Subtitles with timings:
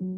[0.00, 0.16] Leute,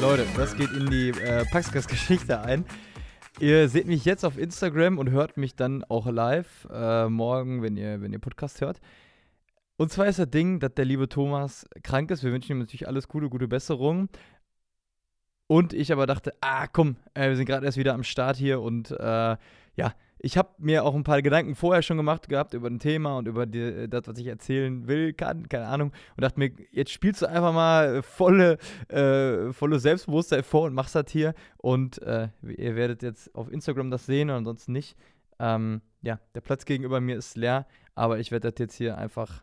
[0.00, 2.64] Leute, das geht in die äh, Paxkas-Geschichte ein.
[3.40, 7.76] Ihr seht mich jetzt auf Instagram und hört mich dann auch live äh, morgen, wenn
[7.76, 8.80] ihr, wenn ihr Podcast hört.
[9.76, 12.24] Und zwar ist das Ding, dass der liebe Thomas krank ist.
[12.24, 14.08] Wir wünschen ihm natürlich alles Gute, gute Besserung.
[15.46, 18.60] Und ich aber dachte, ah komm, äh, wir sind gerade erst wieder am Start hier
[18.60, 19.36] und äh,
[19.76, 23.18] ja, ich habe mir auch ein paar Gedanken vorher schon gemacht gehabt über ein Thema
[23.18, 25.92] und über die, äh, das, was ich erzählen will, kann, keine Ahnung.
[26.16, 30.94] Und dachte mir, jetzt spielst du einfach mal volle, äh, volle Selbstbewusstsein vor und machst
[30.94, 31.34] das hier.
[31.56, 34.96] Und äh, ihr werdet jetzt auf Instagram das sehen und ansonsten nicht.
[35.38, 39.42] Ähm, ja, der Platz gegenüber mir ist leer, aber ich werde das jetzt hier einfach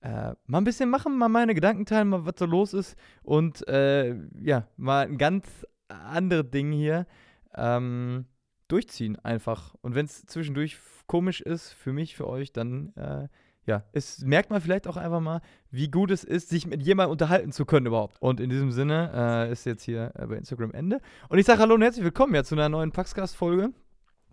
[0.00, 3.66] äh, mal ein bisschen machen, mal meine Gedanken teilen, mal was so los ist und
[3.68, 7.06] äh, ja, mal ein ganz anderes Ding hier.
[7.54, 8.26] Ähm,
[8.72, 9.74] durchziehen einfach.
[9.82, 13.28] Und wenn es zwischendurch komisch ist, für mich, für euch, dann äh,
[13.64, 17.12] ja, es merkt man vielleicht auch einfach mal, wie gut es ist, sich mit jemandem
[17.12, 18.20] unterhalten zu können überhaupt.
[18.20, 21.00] Und in diesem Sinne äh, ist jetzt hier äh, bei Instagram Ende.
[21.28, 23.70] Und ich sage Hallo und herzlich willkommen ja zu einer neuen Paxcast-Folge.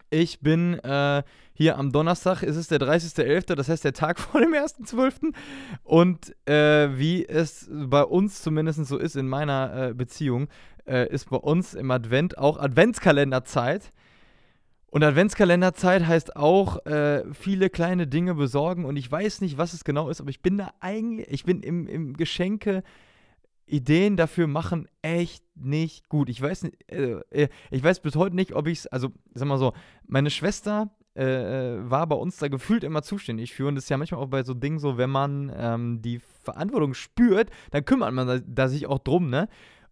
[0.09, 1.21] Ich bin äh,
[1.53, 5.35] hier am Donnerstag, es ist der 30.11., das heißt der Tag vor dem 1.12.
[5.83, 10.47] Und äh, wie es bei uns zumindest so ist in meiner äh, Beziehung,
[10.87, 13.91] äh, ist bei uns im Advent auch Adventskalenderzeit.
[14.91, 19.83] Und Adventskalenderzeit heißt auch äh, viele kleine Dinge besorgen und ich weiß nicht, was es
[19.83, 22.83] genau ist, aber ich bin da eigentlich, ich bin im, im Geschenke
[23.67, 26.27] Ideen dafür machen echt nicht gut.
[26.27, 29.59] Ich weiß äh, äh ich weiß bis heute nicht, ob ich es, also sag mal
[29.59, 29.73] so,
[30.07, 33.89] meine Schwester äh, äh, war bei uns da gefühlt immer zuständig für und das ist
[33.89, 38.13] ja manchmal auch bei so Dingen so, wenn man ähm, die Verantwortung spürt, dann kümmert
[38.13, 39.49] man da, da sich auch drum, ne?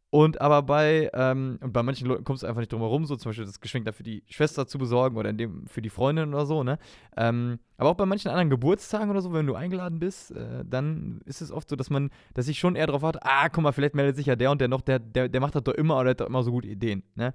[0.10, 3.18] Und aber bei, ähm, und bei manchen Leuten kommst du einfach nicht drum herum, so
[3.18, 5.90] zum Beispiel das Geschenk da für die Schwester zu besorgen oder in dem für die
[5.90, 6.80] Freundin oder so, ne?
[7.18, 11.20] Ähm, aber auch bei manchen anderen Geburtstagen oder so, wenn du eingeladen bist, äh, dann
[11.26, 13.74] ist es oft so, dass man, dass ich schon eher darauf warte, ah, guck mal,
[13.74, 16.00] vielleicht meldet sich ja der und der noch, der, der, der macht das doch immer
[16.00, 17.34] oder hat doch immer so gute Ideen, ne?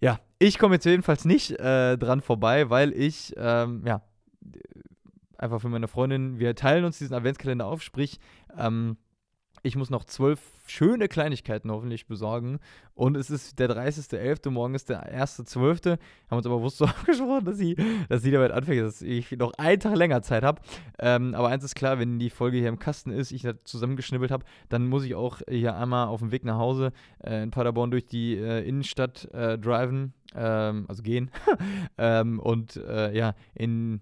[0.00, 4.00] Ja, ich komme jetzt jedenfalls nicht äh, dran vorbei, weil ich, ähm, ja,
[5.36, 8.18] einfach für meine Freundin, wir teilen uns diesen Adventskalender auf, sprich,
[8.56, 8.96] ähm,
[9.62, 12.58] ich muss noch zwölf schöne Kleinigkeiten hoffentlich besorgen.
[12.94, 15.98] Und es ist der 30.11., morgen ist der 1.12.
[16.30, 17.76] Haben uns aber bewusst so abgesprochen, dass sie,
[18.08, 20.62] dass sie damit anfängt, dass ich noch einen Tag länger Zeit habe.
[20.98, 24.30] Ähm, aber eins ist klar, wenn die Folge hier im Kasten ist, ich da zusammengeschnibbelt
[24.30, 26.92] habe, dann muss ich auch hier einmal auf dem Weg nach Hause
[27.24, 31.30] äh, in Paderborn durch die äh, Innenstadt äh, driven, ähm, also gehen.
[31.98, 34.00] ähm, und äh, ja, in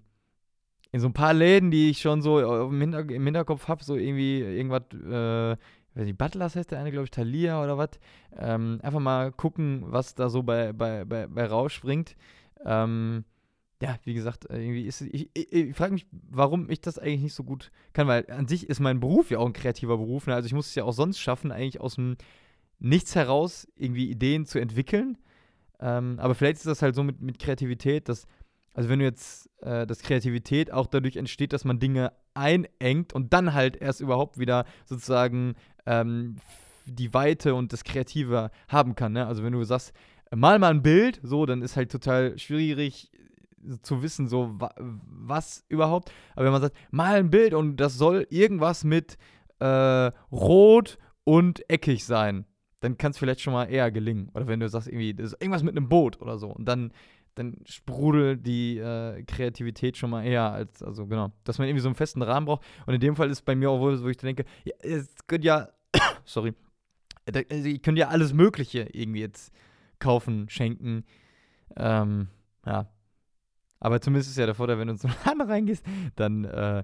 [0.91, 3.95] in so ein paar Läden, die ich schon so im, Hinter im Hinterkopf habe, so
[3.95, 5.57] irgendwie irgendwas, äh,
[5.95, 7.91] weiß nicht, Butlers heißt der eine, glaube ich, Thalia oder was.
[8.37, 12.15] Ähm, einfach mal gucken, was da so bei, bei, bei, bei rausspringt.
[12.65, 13.23] Ähm,
[13.81, 17.33] ja, wie gesagt, irgendwie ist ich, ich, ich frage mich, warum ich das eigentlich nicht
[17.33, 20.27] so gut kann, weil an sich ist mein Beruf ja auch ein kreativer Beruf.
[20.27, 20.35] Ne?
[20.35, 22.17] Also ich muss es ja auch sonst schaffen, eigentlich aus dem
[22.81, 25.17] Nichts heraus irgendwie Ideen zu entwickeln.
[25.81, 28.25] Ähm, aber vielleicht ist das halt so mit, mit Kreativität, dass
[28.73, 33.33] also wenn du jetzt, äh, dass Kreativität auch dadurch entsteht, dass man Dinge einengt und
[33.33, 36.37] dann halt erst überhaupt wieder sozusagen ähm,
[36.85, 39.13] die Weite und das Kreative haben kann.
[39.13, 39.25] Ne?
[39.25, 39.93] Also wenn du sagst,
[40.35, 43.11] mal mal ein Bild, so, dann ist halt total schwierig
[43.81, 46.11] zu wissen, so wa was überhaupt.
[46.35, 49.17] Aber wenn man sagt, mal ein Bild und das soll irgendwas mit
[49.59, 52.45] äh, rot und eckig sein,
[52.79, 54.29] dann kann es vielleicht schon mal eher gelingen.
[54.33, 56.47] Oder wenn du sagst, irgendwie, das ist irgendwas mit einem Boot oder so.
[56.49, 56.93] Und dann
[57.39, 61.87] dann sprudelt die äh, Kreativität schon mal eher als, also genau, dass man irgendwie so
[61.87, 62.65] einen festen Rahmen braucht.
[62.85, 65.69] Und in dem Fall ist bei mir auch, wo ich denke, ja, es könnte ja,
[66.25, 66.53] sorry,
[67.25, 69.53] also ich könnte ja alles Mögliche irgendwie jetzt
[69.99, 71.05] kaufen, schenken.
[71.77, 72.27] Ähm,
[72.65, 72.89] ja.
[73.79, 75.85] Aber zumindest ist ja der Vorteil, wenn du in so einen Laden reingehst,
[76.17, 76.83] dann äh,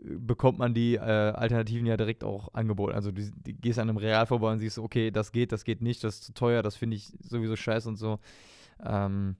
[0.00, 2.94] bekommt man die äh, Alternativen ja direkt auch angeboten.
[2.94, 5.82] Also du, du, gehst an einem Real vorbei und siehst, okay, das geht, das geht
[5.82, 8.18] nicht, das ist zu teuer, das finde ich sowieso scheiße und so.
[8.82, 9.36] Ähm,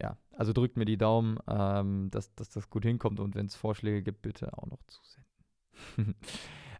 [0.00, 3.54] ja, also drückt mir die Daumen, ähm, dass, dass das gut hinkommt und wenn es
[3.54, 6.14] Vorschläge gibt, bitte auch noch zusenden.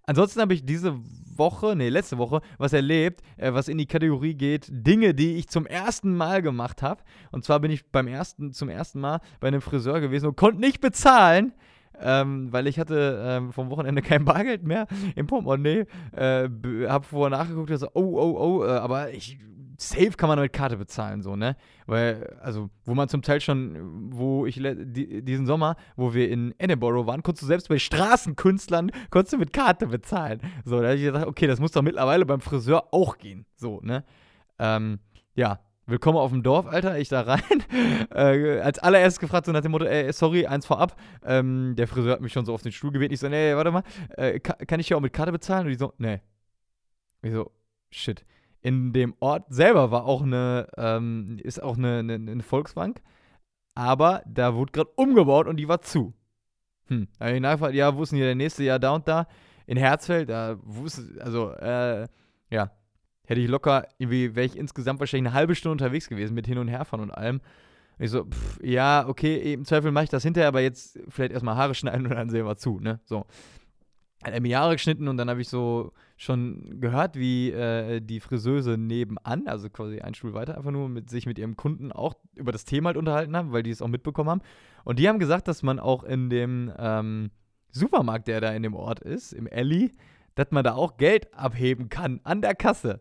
[0.04, 0.94] Ansonsten habe ich diese
[1.36, 5.48] Woche, nee, letzte Woche, was erlebt, äh, was in die Kategorie geht, Dinge, die ich
[5.48, 7.02] zum ersten Mal gemacht habe.
[7.30, 10.60] Und zwar bin ich beim ersten, zum ersten Mal bei einem Friseur gewesen und konnte
[10.60, 11.52] nicht bezahlen.
[12.00, 15.86] Ähm, weil ich hatte ähm, vom Wochenende kein Bargeld mehr im Portemonnaie.
[16.12, 16.48] Äh,
[16.88, 19.38] habe vorher nachgeguckt und so, oh, oh, oh, äh, aber ich
[19.88, 21.56] safe kann man mit Karte bezahlen, so, ne?
[21.86, 26.54] Weil, also, wo man zum Teil schon, wo ich die, diesen Sommer, wo wir in
[26.58, 30.40] Edinburgh waren, konntest du selbst bei Straßenkünstlern, konntest du mit Karte bezahlen.
[30.64, 33.80] So, da habe ich gedacht, okay, das muss doch mittlerweile beim Friseur auch gehen, so,
[33.82, 34.04] ne?
[34.58, 35.00] Ähm,
[35.34, 36.98] ja, Willkommen auf dem Dorf, Alter.
[36.98, 37.42] Ich da rein.
[38.14, 41.00] Äh, als allererstes gefragt, so nach dem Motto, ey, sorry, eins vorab.
[41.24, 43.14] Ähm, der Friseur hat mich schon so auf den Stuhl gebeten.
[43.14, 43.82] Ich so, nee, warte mal,
[44.16, 45.66] äh, kann, kann, ich hier auch mit Karte bezahlen?
[45.66, 46.20] Und die so, nee.
[47.22, 47.50] Ich so,
[47.90, 48.24] shit.
[48.62, 53.02] In dem Ort selber war auch eine, ähm, ist auch eine, eine, eine, Volksbank,
[53.74, 56.14] aber da wurde gerade umgebaut und die war zu.
[56.86, 57.08] Hm.
[57.18, 59.26] Da habe ich nachgefragt, ja, wo ist denn hier der nächste Jahr da und da?
[59.66, 62.06] In Herzfeld, da wusste, also, äh,
[62.50, 62.70] ja,
[63.26, 66.58] hätte ich locker, irgendwie wäre ich insgesamt wahrscheinlich eine halbe Stunde unterwegs gewesen mit Hin-
[66.58, 67.40] und Herfahren und allem.
[67.98, 71.32] Und ich so, pff, ja, okay, im Zweifel mache ich das hinterher, aber jetzt vielleicht
[71.32, 73.00] erstmal Haare schneiden und dann sehen wir zu, ne?
[73.04, 73.26] So.
[74.22, 78.20] Hat er mir Jahre geschnitten und dann habe ich so schon gehört, wie äh, die
[78.20, 82.14] Friseuse nebenan, also quasi einen Stuhl weiter, einfach nur mit sich mit ihrem Kunden auch
[82.36, 84.42] über das Thema halt unterhalten haben, weil die es auch mitbekommen haben.
[84.84, 87.30] Und die haben gesagt, dass man auch in dem ähm,
[87.72, 89.90] Supermarkt, der da in dem Ort ist, im Alley,
[90.34, 93.00] dass man da auch Geld abheben kann an der Kasse.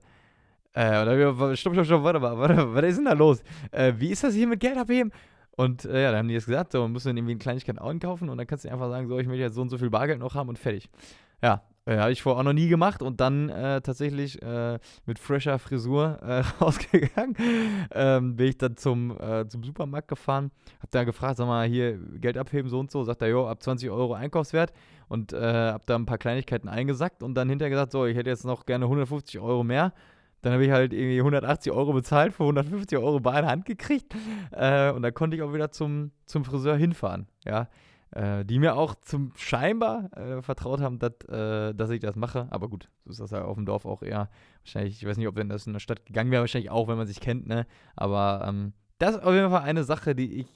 [0.74, 3.44] Äh, und dann stopp, stopp, stopp, warte mal, warte, was ist denn da los?
[3.72, 5.12] Äh, wie ist das hier mit Geld abheben?
[5.56, 8.30] Und äh, ja, dann haben die jetzt gesagt, so, muss dann irgendwie eine Kleinigkeit einkaufen
[8.30, 10.20] und dann kannst du einfach sagen, so, ich möchte jetzt so und so viel Bargeld
[10.20, 10.90] noch haben und fertig.
[11.44, 15.18] Ja, äh, habe ich vorher auch noch nie gemacht und dann äh, tatsächlich äh, mit
[15.18, 17.36] fresher Frisur äh, rausgegangen.
[17.92, 21.98] Ähm, bin ich dann zum, äh, zum Supermarkt gefahren, hab da gefragt, sag mal, hier
[22.20, 23.04] Geld abheben, so und so.
[23.04, 24.74] Sagt er, jo, ab 20 Euro Einkaufswert
[25.10, 28.46] und hab da ein paar Kleinigkeiten eingesackt und dann hinterher gesagt, so, ich hätte jetzt
[28.46, 29.92] noch gerne 150 Euro mehr.
[30.42, 34.16] Dann habe ich halt irgendwie 180 Euro bezahlt, für 150 Euro bar in Hand gekriegt.
[34.52, 37.28] Äh, und dann konnte ich auch wieder zum, zum Friseur hinfahren.
[37.46, 37.70] Ja.
[38.14, 42.48] Äh, die mir auch zum scheinbar äh, vertraut haben, dat, äh, dass ich das mache.
[42.50, 44.30] Aber gut, so ist das ja auf dem Dorf auch eher.
[44.64, 46.98] Wahrscheinlich, ich weiß nicht, ob wenn das in der Stadt gegangen wäre, wahrscheinlich auch, wenn
[46.98, 47.66] man sich kennt, ne?
[47.96, 50.48] Aber ähm, das ist auf jeden Fall eine Sache, die ich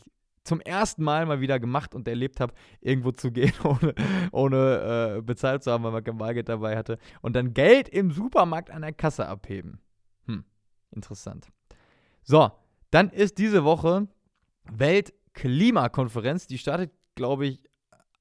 [0.46, 3.96] zum ersten Mal mal wieder gemacht und erlebt habe, irgendwo zu gehen, ohne,
[4.32, 6.98] ohne äh, bezahlt zu haben, weil man kein Bargeld dabei hatte.
[7.22, 9.80] Und dann Geld im Supermarkt an der Kasse abheben.
[10.28, 10.46] Hm,
[10.92, 11.50] interessant.
[12.24, 12.52] So,
[12.92, 14.08] dann ist diese Woche
[14.72, 16.48] Weltklimakonferenz.
[16.48, 17.64] Die startet, glaube ich,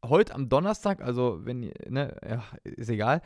[0.04, 1.02] heute am Donnerstag.
[1.02, 3.20] Also, wenn, ne, ja, ist egal.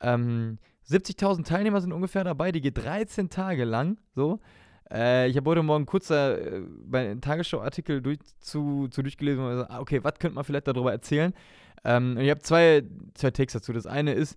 [0.00, 0.58] Ähm,
[0.88, 2.52] 70.000 Teilnehmer sind ungefähr dabei.
[2.52, 3.98] Die geht 13 Tage lang.
[4.14, 4.40] So.
[4.92, 9.70] Äh, ich habe heute Morgen kurz äh, bei Tagesschau-Artikel durch, zu, zu durchgelesen und gesagt,
[9.70, 11.32] ah, okay, was könnte man vielleicht darüber erzählen?
[11.84, 12.82] Ähm, ich habe zwei,
[13.14, 13.72] zwei Takes dazu.
[13.72, 14.36] Das eine ist,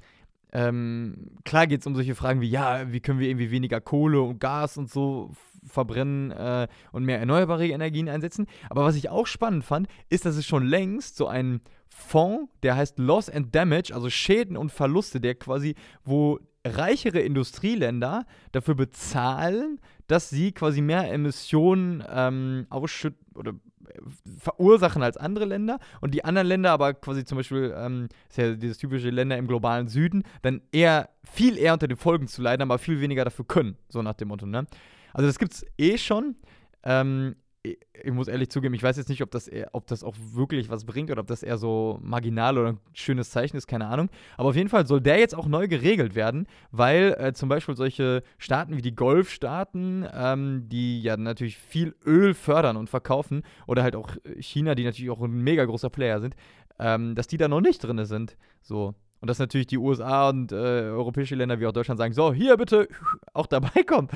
[0.54, 4.22] ähm, klar geht es um solche Fragen wie, ja, wie können wir irgendwie weniger Kohle
[4.22, 5.32] und Gas und so
[5.66, 8.48] verbrennen äh, und mehr erneuerbare Energien einsetzen.
[8.70, 12.78] Aber was ich auch spannend fand, ist, dass es schon längst so einen Fonds, der
[12.78, 19.80] heißt Loss and Damage, also Schäden und Verluste, der quasi, wo reichere Industrieländer dafür bezahlen,
[20.08, 23.52] dass sie quasi mehr Emissionen ähm, ausschütten oder
[23.88, 24.00] äh,
[24.40, 28.54] verursachen als andere Länder und die anderen Länder aber quasi zum Beispiel, ähm, ist ja
[28.56, 32.64] dieses typische Länder im globalen Süden, dann eher viel eher unter den Folgen zu leiden,
[32.64, 34.66] aber viel weniger dafür können, so nach dem Motto, ne?
[35.14, 36.36] Also das gibt es eh schon.
[36.84, 37.36] Ähm,
[37.66, 40.70] ich muss ehrlich zugeben, ich weiß jetzt nicht, ob das, eher, ob das auch wirklich
[40.70, 44.10] was bringt oder ob das eher so marginal oder ein schönes Zeichen ist, keine Ahnung.
[44.38, 47.76] Aber auf jeden Fall soll der jetzt auch neu geregelt werden, weil äh, zum Beispiel
[47.76, 53.84] solche Staaten wie die Golfstaaten, ähm, die ja natürlich viel Öl fördern und verkaufen, oder
[53.84, 56.36] halt auch China, die natürlich auch ein mega großer Player sind,
[56.80, 58.38] ähm, dass die da noch nicht drin sind.
[58.62, 58.94] So.
[59.22, 62.58] Und dass natürlich die USA und äh, europäische Länder wie auch Deutschland sagen, so, hier
[62.58, 62.88] bitte
[63.34, 64.10] auch dabei kommen.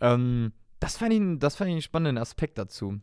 [0.00, 0.52] Ähm,
[0.82, 3.00] das fand, ich, das fand ich einen spannenden Aspekt dazu.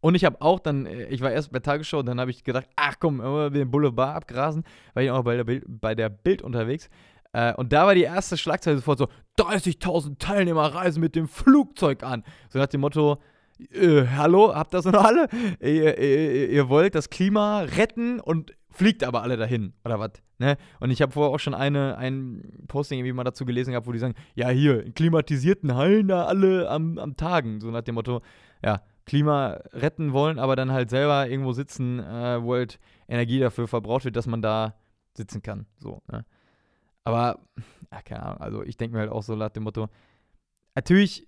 [0.00, 2.68] Und ich habe auch dann, äh, ich war erst bei Tagesschau dann habe ich gedacht,
[2.76, 6.42] ach komm, wir den Boulevard abgrasen, war ich auch bei der Bild, bei der Bild
[6.42, 6.88] unterwegs.
[7.32, 12.02] Äh, und da war die erste Schlagzeile sofort so: 30.000 Teilnehmer reisen mit dem Flugzeug
[12.02, 12.24] an.
[12.50, 13.18] So nach dem Motto:
[13.72, 15.28] äh, Hallo, habt so noch alle?
[15.60, 20.12] Ihr, ihr, ihr, wollt das Klima retten und fliegt aber alle dahin, oder was?
[20.38, 20.56] Ne?
[20.80, 23.92] Und ich habe vorher auch schon eine, ein Posting irgendwie mal dazu gelesen gehabt, wo
[23.92, 27.60] die sagen: Ja, hier, in klimatisierten Hallen da alle am, am Tagen.
[27.60, 28.22] So nach dem Motto:
[28.64, 33.66] Ja, Klima retten wollen, aber dann halt selber irgendwo sitzen, äh, wo halt Energie dafür
[33.66, 34.74] verbraucht wird, dass man da
[35.16, 35.66] sitzen kann.
[35.78, 36.24] So, ne?
[37.04, 37.40] Aber,
[37.90, 39.88] ach, keine Ahnung, also ich denke mir halt auch so nach dem Motto,
[40.74, 41.26] natürlich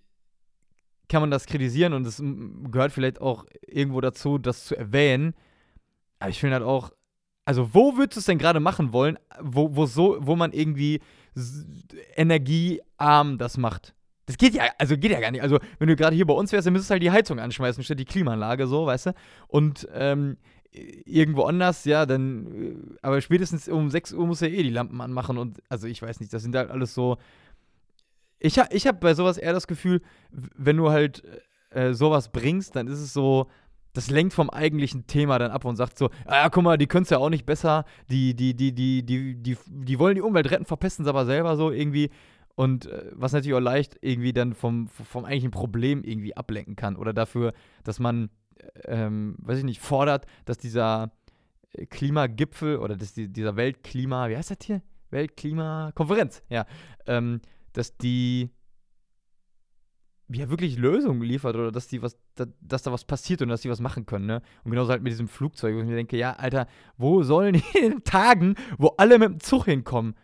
[1.09, 2.23] kann man das kritisieren und es
[2.71, 5.35] gehört vielleicht auch irgendwo dazu, das zu erwähnen.
[6.21, 6.93] Aber ich finde halt auch,
[7.51, 11.01] also wo würdest du es denn gerade machen wollen, wo, wo, so, wo man irgendwie
[12.15, 13.93] energiearm das macht?
[14.27, 15.43] Das geht ja, also geht ja gar nicht.
[15.43, 17.83] Also, wenn du gerade hier bei uns wärst, dann müsstest du halt die Heizung anschmeißen,
[17.83, 19.15] statt die Klimaanlage, so, weißt du?
[19.49, 20.37] Und ähm,
[20.71, 25.01] irgendwo anders, ja, dann, äh, aber spätestens um 6 Uhr muss er eh die Lampen
[25.01, 27.17] anmachen und, also ich weiß nicht, das sind halt alles so,
[28.39, 31.25] ich, ich habe bei sowas eher das Gefühl, wenn du halt
[31.71, 33.49] äh, sowas bringst, dann ist es so,
[33.93, 37.05] das lenkt vom eigentlichen Thema dann ab und sagt so, ah, guck mal, die können
[37.05, 40.51] es ja auch nicht besser, die, die, die, die, die, die, die wollen die Umwelt
[40.51, 42.11] retten, verpesten es aber selber so irgendwie.
[42.55, 46.97] Und äh, was natürlich auch leicht irgendwie dann vom, vom eigentlichen Problem irgendwie ablenken kann.
[46.97, 47.53] Oder dafür,
[47.85, 48.31] dass man,
[48.85, 51.11] ähm, weiß ich nicht, fordert, dass dieser
[51.73, 54.83] äh, Klimagipfel oder dass die, dieser Weltklima, wie heißt das hier?
[55.11, 56.67] Weltklimakonferenz, ja,
[57.07, 57.41] ähm,
[57.73, 58.51] dass die
[60.33, 63.63] ja wirklich Lösungen liefert oder dass die was, dass, dass, da was passiert und dass
[63.63, 64.43] die was machen können, ne?
[64.65, 67.79] Und genauso halt mit diesem Flugzeug, wo ich mir denke, ja, Alter, wo sollen die
[67.79, 70.15] in Tagen, wo alle mit dem Zug hinkommen?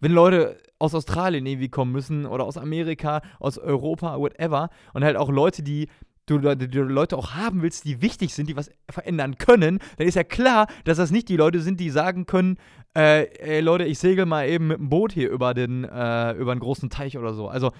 [0.00, 4.70] Wenn Leute aus Australien irgendwie kommen müssen oder aus Amerika, aus Europa, whatever.
[4.94, 5.88] Und halt auch Leute, die
[6.26, 10.06] du, die du Leute auch haben willst, die wichtig sind, die was verändern können, dann
[10.06, 12.56] ist ja klar, dass das nicht die Leute sind, die sagen können,
[12.96, 16.52] äh, ey Leute, ich segel mal eben mit dem Boot hier über den, äh, über
[16.52, 17.48] einen großen Teich oder so.
[17.48, 17.72] Also,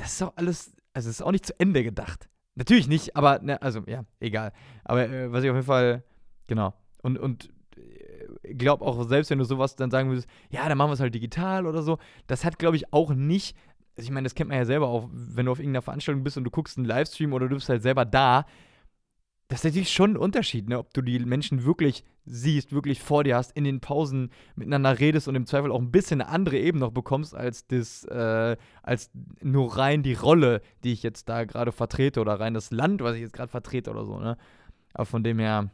[0.00, 2.28] das ist doch alles, also es ist auch nicht zu Ende gedacht.
[2.54, 4.52] Natürlich nicht, aber, ne, also, ja, egal.
[4.84, 6.02] Aber äh, was ich auf jeden Fall,
[6.46, 6.74] genau.
[7.02, 7.50] Und, und
[8.56, 11.14] glaube auch, selbst wenn du sowas dann sagen würdest, ja, dann machen wir es halt
[11.14, 13.56] digital oder so, das hat, glaube ich, auch nicht,
[13.96, 16.36] also ich meine, das kennt man ja selber auch, wenn du auf irgendeiner Veranstaltung bist
[16.36, 18.46] und du guckst einen Livestream oder du bist halt selber da,
[19.50, 20.78] das ist natürlich schon ein Unterschied, ne?
[20.78, 25.26] ob du die Menschen wirklich siehst, wirklich vor dir hast, in den Pausen miteinander redest
[25.26, 29.10] und im Zweifel auch ein bisschen eine andere Ebene noch bekommst, als das, äh, als
[29.42, 33.16] nur rein die Rolle, die ich jetzt da gerade vertrete oder rein das Land, was
[33.16, 34.36] ich jetzt gerade vertrete oder so, ne?
[34.94, 35.70] Aber von dem her,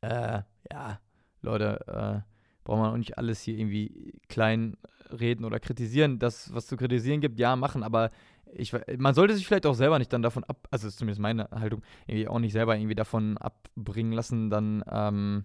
[0.00, 0.40] äh,
[0.72, 0.98] ja,
[1.42, 4.78] Leute, äh, braucht man auch nicht alles hier irgendwie klein
[5.10, 6.18] reden oder kritisieren.
[6.18, 8.10] Das, was zu kritisieren gibt, ja, machen, aber
[8.52, 11.48] ich, man sollte sich vielleicht auch selber nicht dann davon ab, also ist zumindest meine
[11.50, 15.44] Haltung, irgendwie auch nicht selber irgendwie davon abbringen lassen, dann, ähm,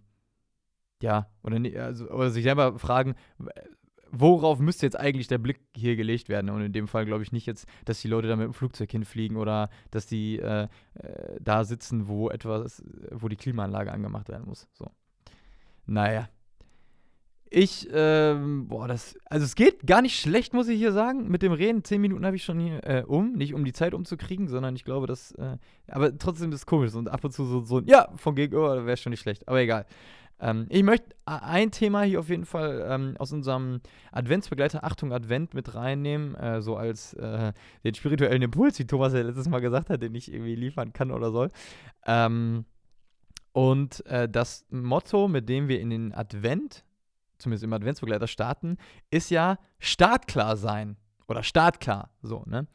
[1.01, 3.15] ja, oder, also, oder sich selber fragen,
[4.11, 6.49] worauf müsste jetzt eigentlich der Blick hier gelegt werden?
[6.49, 8.91] Und in dem Fall glaube ich nicht jetzt, dass die Leute da mit dem Flugzeug
[8.91, 14.47] hinfliegen oder dass die äh, äh, da sitzen, wo etwas, wo die Klimaanlage angemacht werden
[14.47, 14.67] muss.
[14.73, 14.91] So.
[15.85, 16.29] Naja.
[17.53, 21.41] Ich, ähm, boah, das, also es geht gar nicht schlecht, muss ich hier sagen, mit
[21.41, 21.83] dem Reden.
[21.83, 24.85] Zehn Minuten habe ich schon hier äh, um, nicht um die Zeit umzukriegen, sondern ich
[24.85, 25.57] glaube, dass, äh,
[25.89, 28.95] aber trotzdem ist es komisch und ab und zu so, so ja, vom Gegenüber wäre
[28.95, 29.85] schon nicht schlecht, aber egal.
[30.39, 33.81] Ähm, ich möchte ein Thema hier auf jeden Fall ähm, aus unserem
[34.13, 37.51] Adventsbegleiter Achtung Advent mit reinnehmen, äh, so als äh,
[37.83, 41.11] den spirituellen Impuls, wie Thomas ja letztes Mal gesagt hat, den ich irgendwie liefern kann
[41.11, 41.49] oder soll.
[42.05, 42.63] Ähm,
[43.51, 46.85] und äh, das Motto, mit dem wir in den Advent,
[47.41, 48.77] zumindest im Adventsbegleiter starten,
[49.09, 50.97] ist ja startklar sein.
[51.27, 52.67] Oder startklar, so, ne?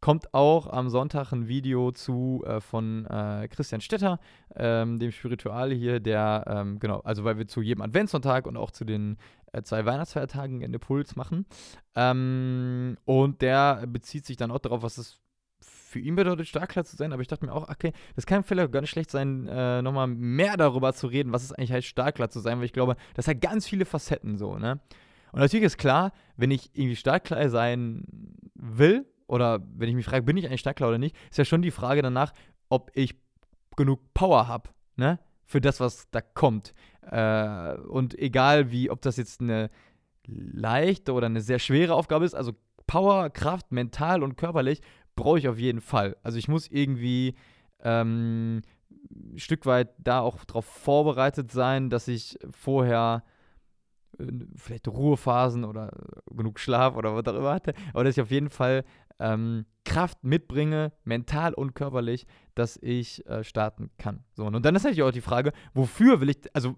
[0.00, 4.18] Kommt auch am Sonntag ein Video zu äh, von äh, Christian Stetter,
[4.56, 8.72] ähm, dem Spiritual hier, der, ähm, genau, also weil wir zu jedem Adventssonntag und auch
[8.72, 9.16] zu den
[9.52, 11.46] äh, zwei Weihnachtsfeiertagen einen Impuls machen.
[11.94, 15.20] Ähm, und der bezieht sich dann auch darauf, was es
[15.92, 18.72] für ihn bedeutet, startklar zu sein, aber ich dachte mir auch, okay, das kann vielleicht
[18.72, 22.30] gar nicht schlecht sein, äh, nochmal mehr darüber zu reden, was es eigentlich heißt, startklar
[22.30, 24.80] zu sein, weil ich glaube, das hat ganz viele Facetten so, ne?
[25.32, 28.04] Und natürlich ist klar, wenn ich irgendwie startklar sein
[28.54, 31.62] will, oder wenn ich mich frage, bin ich eigentlich startklar oder nicht, ist ja schon
[31.62, 32.32] die Frage danach,
[32.68, 33.14] ob ich
[33.76, 35.18] genug Power habe, ne?
[35.44, 36.72] Für das, was da kommt.
[37.02, 39.70] Äh, und egal wie, ob das jetzt eine
[40.26, 42.52] leichte oder eine sehr schwere Aufgabe ist, also
[42.86, 44.80] Power, Kraft, mental und körperlich
[45.14, 46.16] brauche ich auf jeden Fall.
[46.22, 47.34] Also ich muss irgendwie
[47.82, 48.62] ähm,
[49.10, 53.24] ein Stück weit da auch darauf vorbereitet sein, dass ich vorher
[54.18, 54.24] äh,
[54.56, 55.90] vielleicht Ruhephasen oder
[56.30, 58.84] genug Schlaf oder was immer hatte, aber dass ich auf jeden Fall
[59.18, 64.24] ähm, Kraft mitbringe, mental und körperlich, dass ich äh, starten kann.
[64.34, 66.76] So, und dann ist natürlich auch die Frage, wofür will ich, also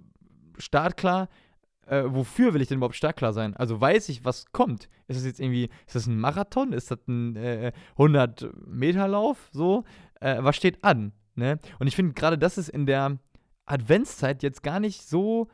[0.59, 1.29] startklar
[1.87, 3.55] äh, wofür will ich denn überhaupt startklar sein?
[3.57, 4.89] Also weiß ich, was kommt.
[5.09, 6.73] Ist das jetzt irgendwie, ist das ein Marathon?
[6.73, 9.51] Ist das ein äh, 100-Meter-Lauf?
[9.53, 9.85] So?
[10.21, 11.13] Äh, was steht an?
[11.35, 11.59] Ne?
[11.79, 13.19] Und ich finde gerade, das ist in der
[13.67, 15.49] Adventszeit jetzt gar nicht so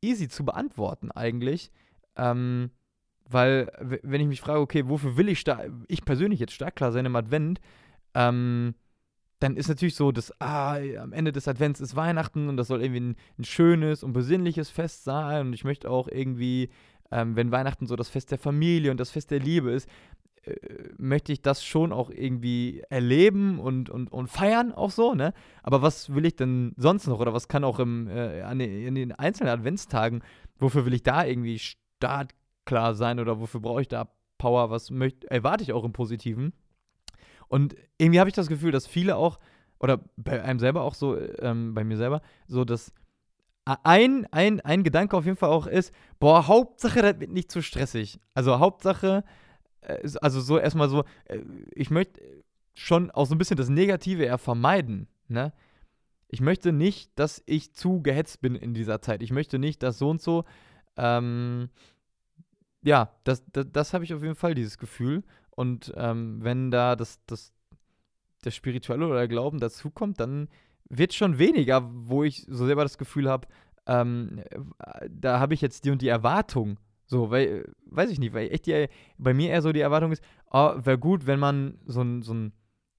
[0.00, 1.70] easy zu beantworten eigentlich.
[2.16, 2.70] Ähm,
[3.28, 3.70] weil,
[4.02, 5.44] wenn ich mich frage, okay, wofür will ich,
[5.88, 7.60] ich persönlich jetzt startklar sein im Advent,
[8.14, 8.74] ähm,
[9.42, 12.82] dann ist natürlich so, dass ah, am Ende des Advents ist Weihnachten und das soll
[12.82, 15.48] irgendwie ein, ein schönes und besinnliches Fest sein.
[15.48, 16.70] Und ich möchte auch irgendwie,
[17.10, 19.88] ähm, wenn Weihnachten so das Fest der Familie und das Fest der Liebe ist,
[20.44, 20.54] äh,
[20.96, 25.32] möchte ich das schon auch irgendwie erleben und, und, und feiern auch so, ne?
[25.62, 28.86] Aber was will ich denn sonst noch oder was kann auch im, äh, an den,
[28.86, 30.22] in den einzelnen Adventstagen,
[30.58, 34.08] wofür will ich da irgendwie startklar sein oder wofür brauche ich da
[34.38, 36.52] Power, was möchte, erwarte ich auch im Positiven?
[37.52, 39.38] Und irgendwie habe ich das Gefühl, dass viele auch,
[39.78, 42.94] oder bei einem selber auch so, ähm, bei mir selber, so dass
[43.66, 47.60] ein, ein, ein Gedanke auf jeden Fall auch ist, boah, Hauptsache, das wird nicht zu
[47.60, 48.20] stressig.
[48.32, 49.22] Also Hauptsache,
[49.82, 51.40] äh, also so erstmal so, äh,
[51.74, 52.22] ich möchte
[52.72, 55.52] schon auch so ein bisschen das Negative eher vermeiden, ne?
[56.28, 59.22] Ich möchte nicht, dass ich zu gehetzt bin in dieser Zeit.
[59.22, 60.44] Ich möchte nicht, dass so und so,
[60.96, 61.68] ähm,
[62.82, 65.22] ja, das, das, das habe ich auf jeden Fall, dieses Gefühl.
[65.62, 67.52] Und ähm, wenn da das, das,
[68.42, 70.48] das Spirituelle oder der Glauben dazukommt, dann
[70.88, 73.46] wird schon weniger, wo ich so selber das Gefühl habe,
[73.86, 74.42] ähm,
[75.08, 76.80] da habe ich jetzt die und die Erwartung.
[77.06, 78.88] So, weil, weiß ich nicht, weil echt die,
[79.18, 82.34] bei mir eher so die Erwartung ist, oh, wäre gut, wenn man so ein, so
[82.34, 82.52] ein,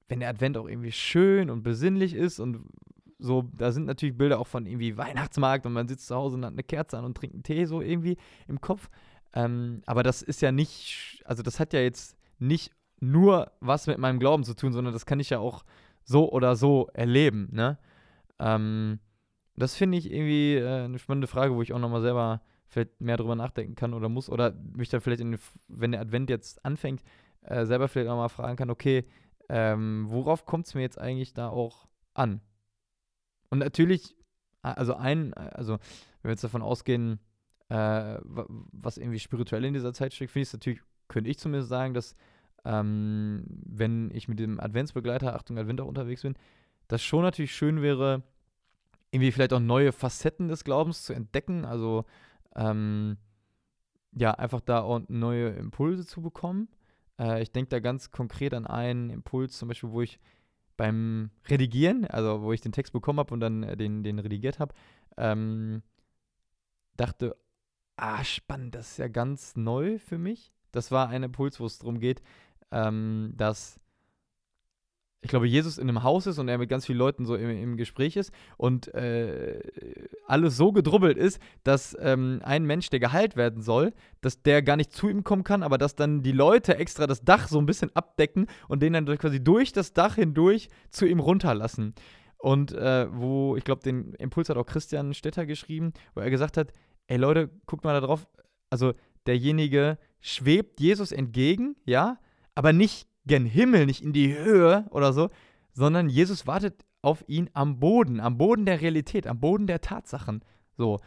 [0.08, 2.66] wenn der Advent auch irgendwie schön und besinnlich ist und
[3.20, 6.46] so, da sind natürlich Bilder auch von irgendwie Weihnachtsmarkt und man sitzt zu Hause und
[6.46, 8.16] hat eine Kerze an und trinkt einen Tee so irgendwie
[8.48, 8.90] im Kopf.
[9.34, 13.98] Ähm, aber das ist ja nicht, also das hat ja jetzt nicht nur was mit
[13.98, 15.64] meinem Glauben zu tun, sondern das kann ich ja auch
[16.04, 17.78] so oder so erleben, ne?
[18.40, 19.00] Ähm,
[19.56, 23.18] das finde ich irgendwie äh, eine spannende Frage, wo ich auch nochmal selber vielleicht mehr
[23.18, 25.38] drüber nachdenken kann oder muss oder mich dann vielleicht, in,
[25.68, 27.04] wenn der Advent jetzt anfängt,
[27.42, 29.06] äh, selber vielleicht auch mal fragen kann, okay,
[29.50, 32.42] ähm, worauf kommt es mir jetzt eigentlich da auch an?
[33.50, 34.16] Und natürlich,
[34.62, 37.20] also ein, also wenn wir jetzt davon ausgehen,
[37.70, 40.82] äh, was irgendwie spirituell in dieser Zeit steckt, finde ich es natürlich,
[41.14, 42.16] könnte ich zumindest sagen, dass
[42.66, 46.36] ähm, wenn ich mit dem Adventsbegleiter, Achtung Advent auch unterwegs bin,
[46.88, 48.24] das schon natürlich schön wäre,
[49.12, 52.06] irgendwie vielleicht auch neue Facetten des Glaubens zu entdecken, also
[52.56, 53.18] ähm,
[54.16, 56.68] ja, einfach da auch neue Impulse zu bekommen.
[57.20, 60.20] Äh, ich denke da ganz konkret an einen Impuls, zum Beispiel, wo ich
[60.78, 64.60] beim Redigieren, also wo ich den Text bekommen habe und dann äh, den, den redigiert
[64.60, 64.74] habe,
[65.18, 65.84] ähm,
[66.98, 67.36] dachte,
[67.98, 70.52] ah, spannend, das ist ja ganz neu für mich.
[70.74, 72.22] Das war ein Impuls, wo es darum geht,
[72.72, 73.80] ähm, dass
[75.24, 77.50] ich glaube, Jesus in einem Haus ist und er mit ganz vielen Leuten so im,
[77.50, 79.62] im Gespräch ist und äh,
[80.28, 84.76] alles so gedrubbelt ist, dass ähm, ein Mensch, der geheilt werden soll, dass der gar
[84.76, 87.66] nicht zu ihm kommen kann, aber dass dann die Leute extra das Dach so ein
[87.66, 91.96] bisschen abdecken und den dann quasi durch das Dach hindurch zu ihm runterlassen.
[92.38, 96.58] Und äh, wo, ich glaube, den Impuls hat auch Christian Stetter geschrieben, wo er gesagt
[96.58, 96.74] hat,
[97.08, 98.28] ey Leute, guckt mal da drauf,
[98.70, 98.94] also
[99.26, 102.18] derjenige schwebt Jesus entgegen, ja,
[102.56, 105.30] aber nicht gen Himmel, nicht in die Höhe oder so,
[105.74, 110.42] sondern Jesus wartet auf ihn am Boden, am Boden der Realität, am Boden der Tatsachen.
[110.78, 111.00] So.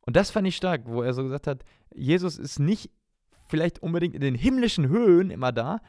[0.00, 2.90] Und das fand ich stark, wo er so gesagt hat, Jesus ist nicht
[3.48, 5.80] vielleicht unbedingt in den himmlischen Höhen immer da,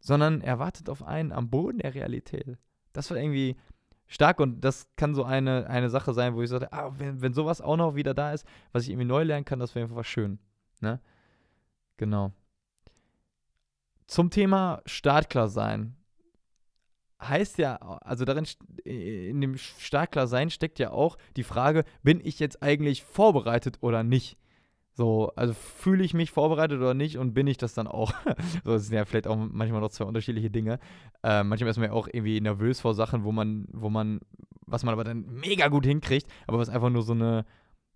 [0.00, 2.58] sondern er wartet auf einen am Boden der Realität.
[2.92, 3.56] Das war irgendwie
[4.08, 7.32] stark und das kann so eine, eine Sache sein, wo ich sagte, ah, wenn, wenn
[7.32, 10.04] sowas auch noch wieder da ist, was ich irgendwie neu lernen kann, das wäre einfach
[10.04, 10.40] schön.
[10.80, 11.00] Ne?
[11.96, 12.32] Genau.
[14.06, 15.96] Zum Thema startklar sein.
[17.20, 18.46] Heißt ja, also darin,
[18.84, 24.02] in dem startklar sein steckt ja auch die Frage, bin ich jetzt eigentlich vorbereitet oder
[24.02, 24.36] nicht?
[24.96, 28.12] So, also fühle ich mich vorbereitet oder nicht und bin ich das dann auch?
[28.64, 30.78] so, das sind ja vielleicht auch manchmal noch zwei unterschiedliche Dinge.
[31.22, 34.20] Äh, manchmal ist man ja auch irgendwie nervös vor Sachen, wo man, wo man,
[34.66, 37.44] was man aber dann mega gut hinkriegt, aber was einfach nur so eine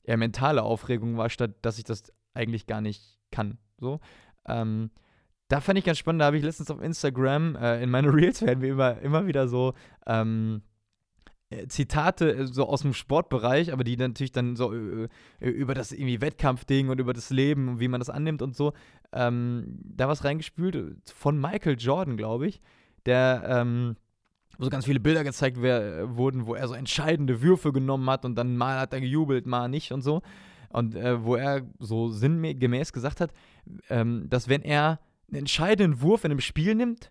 [0.03, 3.59] eher mentale Aufregung war, statt dass ich das eigentlich gar nicht kann.
[3.81, 4.01] So.
[4.47, 4.91] Ähm,
[5.49, 8.43] da fand ich ganz spannend, da habe ich letztens auf Instagram, äh, in meine Reels
[8.43, 9.75] werden wir immer, immer wieder so
[10.07, 10.63] ähm,
[11.51, 15.09] äh, Zitate äh, so aus dem Sportbereich, aber die natürlich dann so äh,
[15.41, 18.75] über das irgendwie Wettkampfding und über das Leben und wie man das annimmt und so,
[19.13, 22.61] ähm, da was reingespült von Michael Jordan, glaube ich,
[23.07, 23.97] der ähm,
[24.59, 28.57] so ganz viele Bilder gezeigt wurden, wo er so entscheidende Würfe genommen hat und dann
[28.57, 30.21] mal hat er gejubelt, mal nicht und so.
[30.71, 33.33] Und äh, wo er so sinngemäß gesagt hat,
[33.89, 37.11] ähm, dass wenn er einen entscheidenden Wurf in einem Spiel nimmt,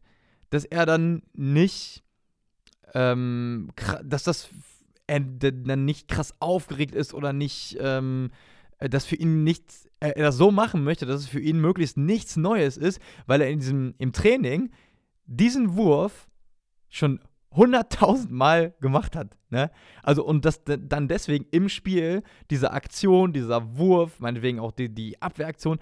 [0.50, 2.04] dass er dann nicht,
[2.94, 3.70] ähm,
[4.04, 4.50] dass das
[5.08, 8.30] er dann nicht krass aufgeregt ist oder nicht, ähm,
[8.80, 11.98] äh, dass für ihn nichts, er das so machen möchte, dass es für ihn möglichst
[11.98, 14.70] nichts Neues ist, weil er in diesem, im Training
[15.26, 16.28] diesen Wurf
[16.90, 17.20] schon
[17.52, 19.38] hunderttausend Mal gemacht hat.
[19.50, 19.72] Ne?
[20.04, 25.22] Also, und das dann deswegen im Spiel, diese Aktion, dieser Wurf, meinetwegen auch die, die
[25.22, 25.80] Abwehraktion,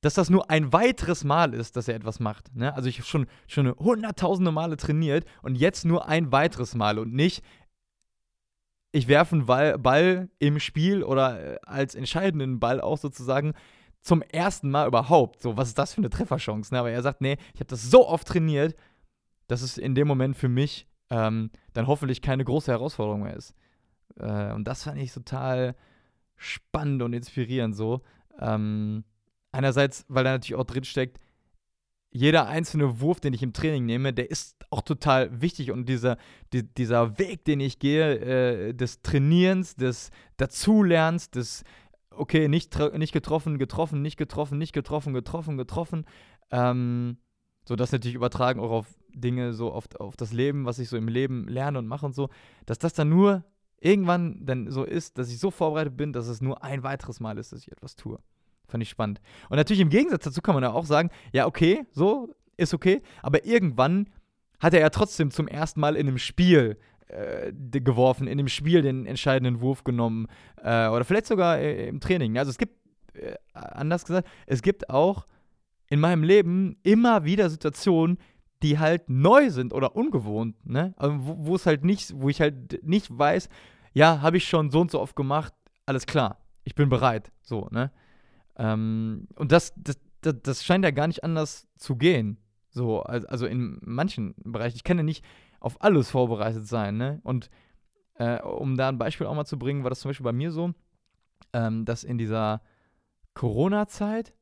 [0.00, 2.54] dass das nur ein weiteres Mal ist, dass er etwas macht.
[2.54, 2.74] Ne?
[2.74, 7.12] Also ich habe schon, schon hunderttausende Male trainiert und jetzt nur ein weiteres Mal und
[7.12, 7.42] nicht,
[8.92, 13.54] ich werfe einen Ball, im Spiel oder äh, als entscheidenden Ball auch sozusagen
[14.00, 15.42] zum ersten Mal überhaupt.
[15.42, 16.72] So, was ist das für eine Trefferchance?
[16.72, 16.80] Ne?
[16.80, 18.76] Aber er sagt, nee, ich habe das so oft trainiert,
[19.48, 23.54] dass es in dem Moment für mich ähm, dann hoffentlich keine große Herausforderung mehr ist.
[24.16, 25.74] Äh, und das fand ich total
[26.36, 28.02] spannend und inspirierend so.
[28.38, 29.04] Ähm,
[29.50, 31.18] Einerseits, weil da natürlich auch drin steckt,
[32.10, 36.16] jeder einzelne Wurf, den ich im Training nehme, der ist auch total wichtig und dieser,
[36.52, 41.64] die, dieser Weg, den ich gehe, äh, des Trainierens, des Dazulernens, des,
[42.10, 46.06] okay, nicht, nicht getroffen, getroffen, nicht getroffen, nicht getroffen, getroffen, getroffen,
[46.50, 47.18] Ähm,
[47.68, 50.96] so das natürlich übertragen auch auf Dinge, so auf, auf das Leben, was ich so
[50.96, 52.30] im Leben lerne und mache und so,
[52.64, 53.44] dass das dann nur
[53.78, 57.36] irgendwann dann so ist, dass ich so vorbereitet bin, dass es nur ein weiteres Mal
[57.36, 58.18] ist, dass ich etwas tue.
[58.68, 59.20] Fand ich spannend.
[59.50, 63.02] Und natürlich im Gegensatz dazu kann man ja auch sagen, ja, okay, so ist okay,
[63.20, 64.08] aber irgendwann
[64.60, 66.78] hat er ja trotzdem zum ersten Mal in einem Spiel
[67.08, 70.26] äh, geworfen, in dem Spiel den entscheidenden Wurf genommen
[70.56, 72.38] äh, oder vielleicht sogar äh, im Training.
[72.38, 72.74] Also es gibt,
[73.12, 75.26] äh, anders gesagt, es gibt auch
[75.88, 78.18] in meinem Leben immer wieder Situationen,
[78.62, 80.94] die halt neu sind oder ungewohnt, ne?
[80.96, 83.48] Also wo es halt nicht, wo ich halt nicht weiß,
[83.92, 85.52] ja, habe ich schon so und so oft gemacht,
[85.86, 87.92] alles klar, ich bin bereit, so, ne?
[88.56, 93.46] Ähm, und das, das, das, das, scheint ja gar nicht anders zu gehen, so, also
[93.46, 94.76] in manchen Bereichen.
[94.76, 95.24] Ich kann ja nicht
[95.60, 97.20] auf alles vorbereitet sein, ne?
[97.22, 97.48] Und
[98.14, 100.50] äh, um da ein Beispiel auch mal zu bringen, war das zum Beispiel bei mir
[100.50, 100.74] so,
[101.52, 102.60] ähm, dass in dieser
[103.34, 104.34] Corona-Zeit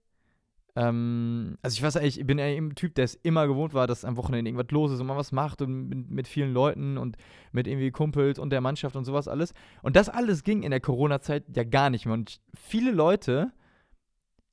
[0.76, 4.04] ähm, also ich weiß ich bin ja ein Typ, der es immer gewohnt war, dass
[4.04, 7.16] am Wochenende irgendwas los ist und man was macht und mit, mit, vielen Leuten und
[7.50, 9.54] mit irgendwie Kumpels und der Mannschaft und sowas alles.
[9.82, 12.12] Und das alles ging in der Corona-Zeit ja gar nicht mehr.
[12.12, 13.52] Und viele Leute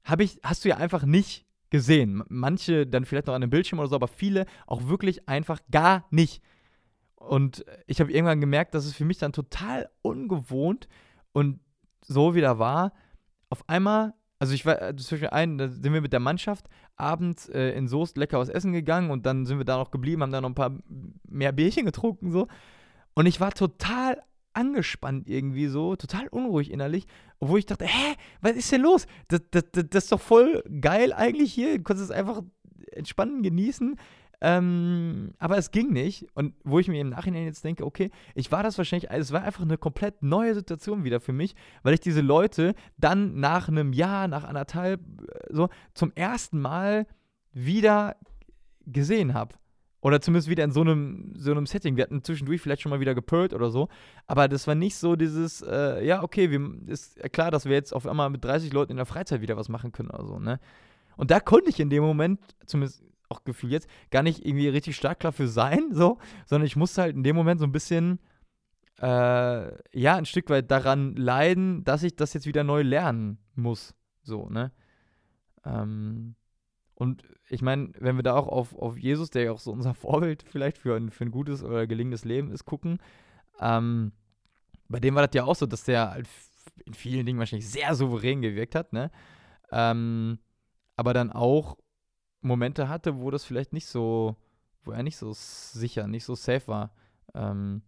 [0.06, 2.24] habe ich, hast du ja einfach nicht gesehen.
[2.30, 6.06] Manche dann vielleicht noch an dem Bildschirm oder so, aber viele auch wirklich einfach gar
[6.10, 6.42] nicht.
[7.16, 10.88] Und ich habe irgendwann gemerkt, dass es für mich dann total ungewohnt
[11.34, 11.60] und
[12.02, 12.94] so wieder war,
[13.50, 16.68] auf einmal also ich war äh, zum Beispiel ein, da sind wir mit der Mannschaft
[16.98, 20.22] abends äh, in Soest lecker was essen gegangen und dann sind wir da noch geblieben,
[20.22, 20.78] haben da noch ein paar
[21.30, 22.50] mehr Bierchen getrunken so.
[23.14, 27.06] Und ich war total angespannt irgendwie so, total unruhig innerlich,
[27.40, 29.08] obwohl ich dachte, hä, was ist denn los?
[29.30, 32.42] Das, das, das, das ist doch voll geil eigentlich hier, du kannst es einfach
[32.92, 33.96] entspannen, genießen.
[34.42, 36.28] Ähm, aber es ging nicht.
[36.34, 39.32] Und wo ich mir im Nachhinein jetzt denke, okay, ich war das wahrscheinlich, also es
[39.32, 43.70] war einfach eine komplett neue Situation wieder für mich, weil ich diese Leute dann nach
[43.70, 47.08] einem Jahr, nach anderthalb, äh, so zum ersten Mal
[47.54, 48.16] wieder
[48.86, 49.56] gesehen habe.
[50.02, 51.96] Oder zumindest wieder in so einem, so einem Setting.
[51.96, 53.88] Wir hatten zwischendurch vielleicht schon mal wieder gepölt oder so.
[54.28, 57.94] Aber das war nicht so dieses, äh, ja, okay, wir, ist klar, dass wir jetzt
[57.94, 60.60] auf einmal mit 30 Leuten in der Freizeit wieder was machen können oder so, ne?
[61.16, 64.96] Und da konnte ich in dem Moment, zumindest auch Gefühl jetzt, gar nicht irgendwie richtig
[64.96, 68.20] stark dafür sein, so, sondern ich musste halt in dem Moment so ein bisschen,
[69.02, 73.96] äh, ja, ein Stück weit daran leiden, dass ich das jetzt wieder neu lernen muss,
[74.24, 74.72] so, ne?
[75.66, 76.36] Ähm,
[76.96, 79.94] und ich meine, wenn wir da auch auf, auf Jesus, der ja auch so unser
[79.96, 83.00] Vorbild vielleicht für ein, für ein gutes oder gelingendes Leben ist, gucken,
[83.60, 84.12] ähm,
[84.90, 86.28] bei dem war das ja auch so, dass der halt
[86.86, 89.12] in vielen Dingen wahrscheinlich sehr souverän gewirkt hat, ne?
[89.72, 90.40] Ähm,
[90.96, 91.78] aber dann auch
[92.44, 94.36] Momente hatte, wo das vielleicht nicht so,
[94.84, 96.92] wo er nicht so sicher, nicht so safe war.
[97.34, 97.82] Ähm,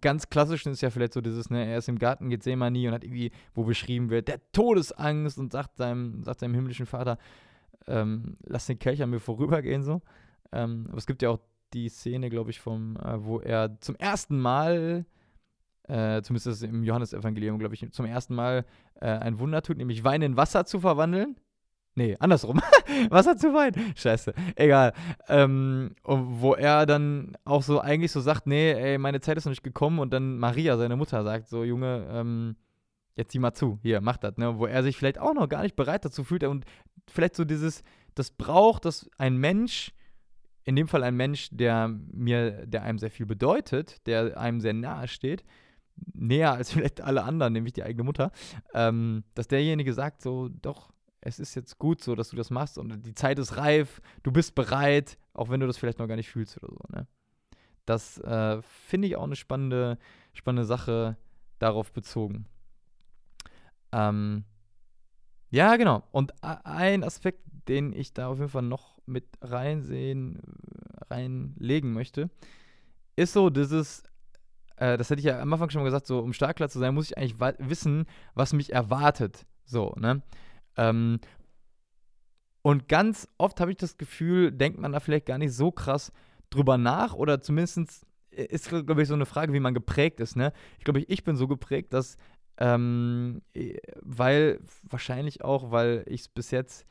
[0.00, 3.04] ganz klassisch ist ja vielleicht so dieses, ne, er ist im Garten Gethsemane und hat
[3.04, 7.18] irgendwie, wo beschrieben wird, der Todesangst und sagt seinem, sagt seinem himmlischen Vater,
[7.86, 10.00] ähm, lass den Kelch an mir vorübergehen, so.
[10.52, 11.40] Ähm, aber es gibt ja auch
[11.72, 15.04] die Szene, glaube ich, vom, äh, wo er zum ersten Mal,
[15.84, 18.64] äh, zumindest im Johannesevangelium, glaube ich, zum ersten Mal
[19.00, 21.36] äh, ein Wunder tut, nämlich Wein in Wasser zu verwandeln.
[22.00, 22.62] Nee, andersrum.
[23.10, 23.74] Wasser zu Wein.
[23.94, 24.32] Scheiße.
[24.56, 24.94] Egal.
[25.28, 29.50] Ähm, wo er dann auch so eigentlich so sagt, nee, ey, meine Zeit ist noch
[29.50, 32.56] nicht gekommen und dann Maria, seine Mutter, sagt so, Junge, ähm,
[33.16, 34.58] jetzt sieh mal zu, hier, mach das, ne?
[34.58, 36.64] Wo er sich vielleicht auch noch gar nicht bereit dazu fühlt und
[37.06, 37.82] vielleicht so dieses,
[38.14, 39.92] das braucht, dass ein Mensch,
[40.64, 44.72] in dem Fall ein Mensch, der mir, der einem sehr viel bedeutet, der einem sehr
[44.72, 45.44] nahe steht,
[46.14, 48.32] näher als vielleicht alle anderen, nämlich die eigene Mutter,
[48.72, 50.89] ähm, dass derjenige sagt so, doch,
[51.20, 54.32] es ist jetzt gut so, dass du das machst und die Zeit ist reif, du
[54.32, 56.80] bist bereit, auch wenn du das vielleicht noch gar nicht fühlst oder so.
[56.90, 57.06] Ne?
[57.84, 59.98] Das äh, finde ich auch eine spannende,
[60.32, 61.16] spannende Sache
[61.58, 62.46] darauf bezogen.
[63.92, 64.44] Ähm,
[65.50, 66.04] ja, genau.
[66.12, 70.40] Und ein Aspekt, den ich da auf jeden Fall noch mit reinsehen,
[71.10, 72.30] reinlegen möchte,
[73.16, 74.04] ist so dieses,
[74.76, 76.94] äh, das hätte ich ja am Anfang schon mal gesagt, so um Starkler zu sein,
[76.94, 79.46] muss ich eigentlich wissen, was mich erwartet.
[79.64, 80.22] So, ne?
[80.76, 81.20] Ähm,
[82.62, 86.12] und ganz oft habe ich das Gefühl, denkt man da vielleicht gar nicht so krass
[86.50, 90.36] drüber nach oder zumindest ist, glaube ich, so eine Frage, wie man geprägt ist.
[90.36, 90.52] Ne?
[90.78, 92.16] Ich glaube, ich, bin so geprägt, dass,
[92.58, 93.42] ähm,
[94.02, 96.86] weil, wahrscheinlich auch, weil ich es bis jetzt,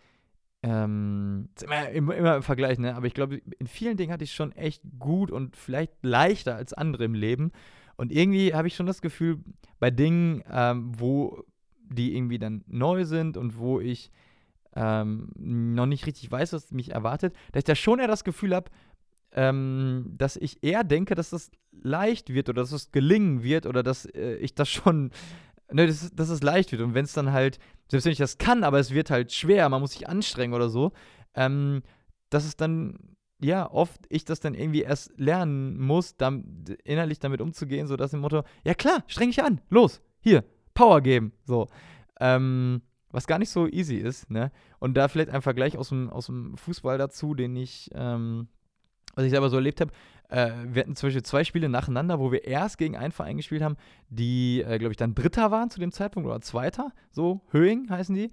[0.63, 2.95] ähm, immer, immer, immer, im Vergleich, ne?
[2.95, 6.73] aber ich glaube, in vielen Dingen hatte ich schon echt gut und vielleicht leichter als
[6.73, 7.51] andere im Leben.
[7.95, 9.39] Und irgendwie habe ich schon das Gefühl,
[9.79, 11.45] bei Dingen, ähm, wo
[11.89, 14.11] die irgendwie dann neu sind und wo ich
[14.75, 18.55] ähm, noch nicht richtig weiß, was mich erwartet, dass ich da schon eher das Gefühl
[18.55, 18.69] habe,
[19.31, 23.83] ähm, dass ich eher denke, dass das leicht wird oder dass es gelingen wird oder
[23.83, 25.11] dass äh, ich das schon,
[25.71, 26.81] ne, dass, dass es leicht wird.
[26.81, 29.69] Und wenn es dann halt, selbst wenn ich das kann, aber es wird halt schwer,
[29.69, 30.91] man muss sich anstrengen oder so,
[31.35, 31.83] ähm,
[32.29, 37.41] dass es dann, ja, oft ich das dann irgendwie erst lernen muss, dann, innerlich damit
[37.41, 40.43] umzugehen, so dass im Motto, ja klar, streng dich an, los, hier,
[40.79, 41.67] Power geben, so.
[42.21, 44.49] Ähm, was gar nicht so easy ist, ne?
[44.79, 48.47] Und da vielleicht ein Vergleich aus dem, aus dem Fußball dazu, den ich, ähm,
[49.13, 49.91] was ich selber so erlebt habe.
[50.29, 53.61] Äh, wir hatten zum Beispiel zwei Spiele nacheinander, wo wir erst gegen einen Verein gespielt
[53.61, 53.75] haben,
[54.07, 58.15] die, äh, glaube ich, dann Dritter waren zu dem Zeitpunkt oder Zweiter, so, Höing heißen
[58.15, 58.31] die.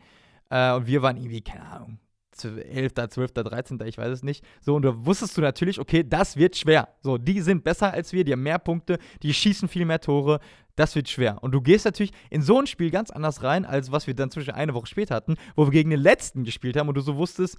[0.48, 1.98] Äh, und wir waren irgendwie, keine Ahnung,
[2.44, 4.44] 11., 12., 13., ich weiß es nicht.
[4.60, 6.88] So, und da wusstest du natürlich, okay, das wird schwer.
[7.00, 10.40] So, die sind besser als wir, die haben mehr Punkte, die schießen viel mehr Tore.
[10.74, 11.42] Das wird schwer.
[11.42, 14.30] Und du gehst natürlich in so ein Spiel ganz anders rein, als was wir dann
[14.30, 17.16] zwischen eine Woche später hatten, wo wir gegen den letzten gespielt haben und du so
[17.16, 17.56] wusstest,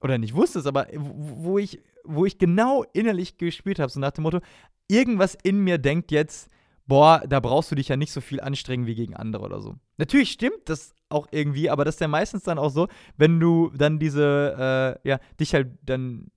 [0.00, 4.22] oder nicht wusstest, aber wo ich, wo ich genau innerlich gespielt habe, so nach dem
[4.22, 4.40] Motto,
[4.88, 6.50] irgendwas in mir denkt jetzt,
[6.86, 9.76] boah, da brauchst du dich ja nicht so viel anstrengen wie gegen andere oder so.
[9.96, 13.70] Natürlich stimmt das auch irgendwie, aber das ist ja meistens dann auch so, wenn du
[13.76, 16.28] dann diese, äh, ja, dich halt dann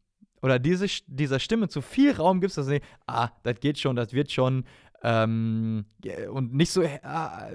[0.42, 4.14] oder diese, dieser Stimme zu viel Raum gibst, dass du, ah, das geht schon, das
[4.14, 4.64] wird schon,
[5.04, 5.86] ähm,
[6.32, 7.00] und nicht so, äh,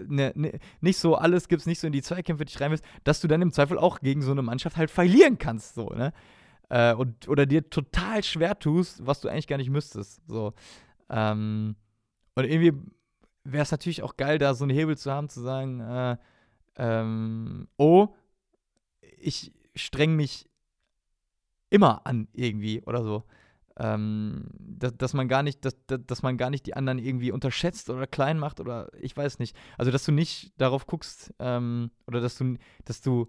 [0.07, 3.21] ne, ne, nicht so alles gibt's, nicht so in die Zweikämpfe dich rein willst, dass
[3.21, 6.13] du dann im Zweifel auch gegen so eine Mannschaft halt verlieren kannst, so, ne?
[6.71, 10.55] Äh, und, oder dir total schwer tust, was du eigentlich gar nicht müsstest, so.
[11.11, 11.77] Ähm,
[12.35, 12.73] und irgendwie
[13.45, 16.17] wäre es natürlich auch geil, da so einen Hebel zu haben, zu sagen, äh,
[16.77, 18.09] ähm, oh,
[19.19, 20.49] ich streng mich
[21.71, 23.25] immer an irgendwie oder so.
[23.77, 27.91] Ähm, dass, dass man gar nicht, dass, dass man gar nicht die anderen irgendwie unterschätzt
[27.91, 29.57] oder klein macht oder ich weiß nicht.
[29.77, 33.29] Also dass du nicht darauf guckst ähm, oder dass du, dass du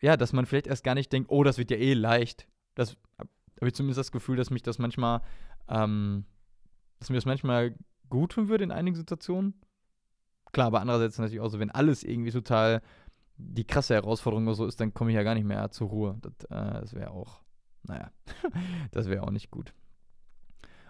[0.00, 2.46] ja, dass man vielleicht erst gar nicht denkt, oh, das wird ja eh leicht.
[2.74, 5.22] Das habe ich zumindest das Gefühl, dass mich das manchmal,
[5.68, 6.24] ähm,
[7.02, 7.74] dass mir das manchmal
[8.08, 9.54] gut tun würde in einigen Situationen.
[10.52, 12.80] Klar, aber andererseits natürlich auch so, wenn alles irgendwie total
[13.36, 16.18] die krasse Herausforderung oder so ist, dann komme ich ja gar nicht mehr zur Ruhe.
[16.20, 17.42] Das, äh, das wäre auch,
[17.82, 18.12] naja,
[18.92, 19.74] das wäre auch nicht gut.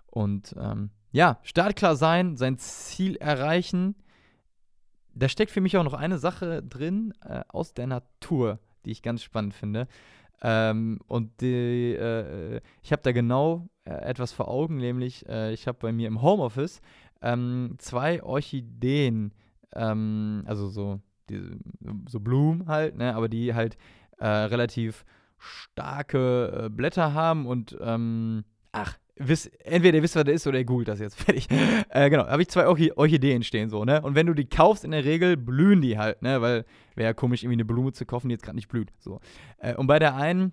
[0.06, 3.94] Und ähm, ja, startklar sein, sein Ziel erreichen.
[5.14, 9.02] Da steckt für mich auch noch eine Sache drin äh, aus der Natur, die ich
[9.02, 9.88] ganz spannend finde.
[10.42, 15.68] Ähm, und die, äh, ich habe da genau äh, etwas vor Augen, nämlich äh, ich
[15.68, 16.80] habe bei mir im Homeoffice
[17.20, 19.32] ähm, zwei Orchideen
[19.74, 21.40] ähm, also so, die,
[22.08, 23.76] so Blumen halt, ne, aber die halt
[24.18, 25.04] äh, relativ
[25.38, 30.58] starke äh, Blätter haben und ähm, ach, Wiss, entweder ihr wisst, was das ist, oder
[30.58, 31.14] ihr googelt das jetzt.
[31.20, 31.48] Fertig.
[31.90, 34.02] äh, genau, habe ich zwei Orchi Orchideen stehen, so, ne?
[34.02, 36.40] Und wenn du die kaufst, in der Regel blühen die halt, ne?
[36.40, 38.92] Weil wäre ja komisch, irgendwie eine Blume zu kaufen, die jetzt gerade nicht blüht.
[38.98, 39.20] So.
[39.58, 40.52] Äh, und bei der einen,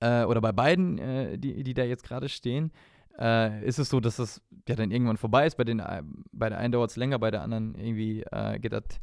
[0.00, 2.72] äh, oder bei beiden, äh, die, die da jetzt gerade stehen,
[3.18, 5.56] äh, ist es so, dass das ja dann irgendwann vorbei ist.
[5.56, 6.02] Bei, den, äh,
[6.32, 8.24] bei der einen dauert es länger, bei der anderen irgendwie
[8.60, 9.00] geht das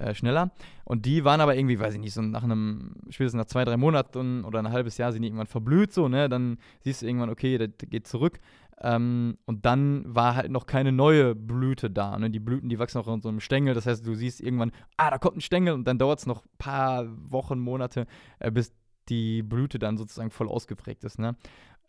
[0.00, 0.50] äh, schneller.
[0.84, 3.76] Und die waren aber irgendwie, weiß ich nicht, so nach einem, spätestens nach zwei, drei
[3.76, 6.28] Monaten oder ein halbes Jahr sind die irgendwann verblüht, so, ne?
[6.28, 8.40] Dann siehst du irgendwann, okay, das geht zurück.
[8.82, 12.18] Ähm, und dann war halt noch keine neue Blüte da.
[12.18, 12.30] Ne?
[12.30, 13.74] Die Blüten, die wachsen noch in so einem Stängel.
[13.74, 16.44] Das heißt, du siehst irgendwann, ah, da kommt ein Stängel und dann dauert es noch
[16.44, 18.06] ein paar Wochen, Monate,
[18.38, 18.72] äh, bis
[19.10, 21.18] die Blüte dann sozusagen voll ausgeprägt ist.
[21.18, 21.36] Ne?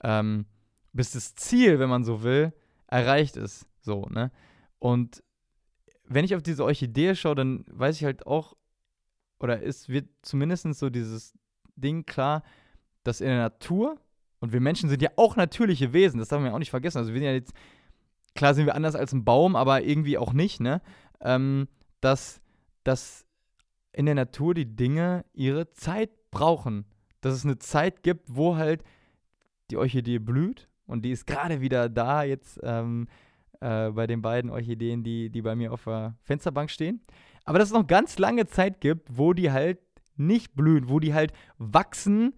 [0.03, 0.45] Ähm,
[0.91, 2.51] bis das Ziel, wenn man so will,
[2.87, 3.67] erreicht ist.
[3.79, 4.31] So, ne?
[4.79, 5.23] Und
[6.13, 8.55] wenn ich auf diese Orchidee schaue, dann weiß ich halt auch,
[9.39, 11.33] oder es wird zumindest so dieses
[11.75, 12.43] Ding klar,
[13.03, 13.99] dass in der Natur,
[14.39, 16.97] und wir Menschen sind ja auch natürliche Wesen, das darf man ja auch nicht vergessen.
[16.97, 17.53] Also wir sind ja jetzt,
[18.35, 20.81] klar sind wir anders als ein Baum, aber irgendwie auch nicht, ne?
[21.21, 21.67] Ähm,
[22.01, 22.41] dass,
[22.83, 23.25] dass
[23.93, 26.85] in der Natur die Dinge ihre Zeit brauchen.
[27.21, 28.83] Dass es eine Zeit gibt, wo halt
[29.69, 33.07] die Orchidee blüht und die ist gerade wieder da jetzt ähm,
[33.61, 37.01] äh, bei den beiden Orchideen, die, die bei mir auf der Fensterbank stehen.
[37.45, 39.79] Aber dass es noch ganz lange Zeit gibt, wo die halt
[40.17, 42.35] nicht blühen, wo die halt wachsen.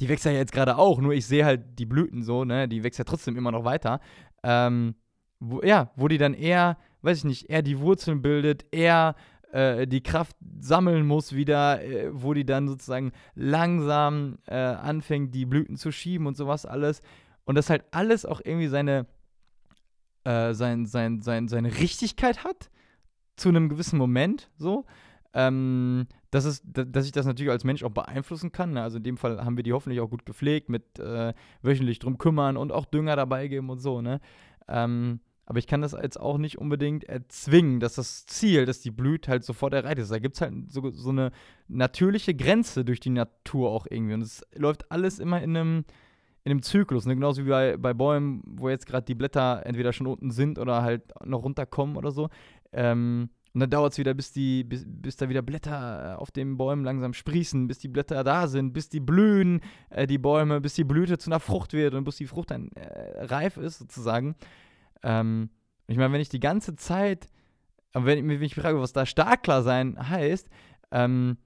[0.00, 2.68] Die wächst ja jetzt gerade auch, nur ich sehe halt die Blüten so, ne?
[2.68, 4.00] Die wächst ja trotzdem immer noch weiter.
[4.42, 4.94] Ähm,
[5.40, 9.14] wo, ja, wo die dann eher, weiß ich nicht, eher die Wurzeln bildet, eher
[9.52, 15.46] äh, die Kraft sammeln muss wieder, äh, wo die dann sozusagen langsam äh, anfängt, die
[15.46, 17.02] Blüten zu schieben und sowas alles.
[17.44, 19.06] Und das halt alles auch irgendwie seine,
[20.24, 22.70] äh, sein, sein, sein, seine Richtigkeit hat,
[23.36, 24.84] zu einem gewissen Moment, so.
[25.32, 28.72] Ähm, dass, es, dass ich das natürlich als Mensch auch beeinflussen kann.
[28.72, 28.82] Ne?
[28.82, 32.18] Also in dem Fall haben wir die hoffentlich auch gut gepflegt, mit äh, wöchentlich drum
[32.18, 34.20] kümmern und auch Dünger dabei geben und so, ne?
[34.66, 38.92] Ähm, aber ich kann das jetzt auch nicht unbedingt erzwingen, dass das Ziel, dass die
[38.92, 40.12] Blüte halt sofort erreicht ist.
[40.12, 41.32] Da gibt es halt so, so eine
[41.66, 44.14] natürliche Grenze durch die Natur auch irgendwie.
[44.14, 45.84] Und es läuft alles immer in einem,
[46.50, 47.14] in einem Zyklus, ne?
[47.14, 50.82] genauso wie bei, bei Bäumen, wo jetzt gerade die Blätter entweder schon unten sind oder
[50.82, 52.28] halt noch runterkommen oder so.
[52.72, 56.56] Ähm, Und dann dauert es wieder, bis, die, bis, bis da wieder Blätter auf den
[56.56, 59.60] Bäumen langsam sprießen, bis die Blätter da sind, bis die blühen,
[59.90, 62.70] äh, die Bäume, bis die Blüte zu einer Frucht wird und bis die Frucht dann
[62.72, 64.34] äh, reif ist, sozusagen.
[65.02, 65.50] Ähm,
[65.86, 67.26] ich meine, wenn ich die ganze Zeit,
[67.92, 70.48] wenn ich mich frage, was da Startklar sein heißt,
[70.92, 71.38] ähm,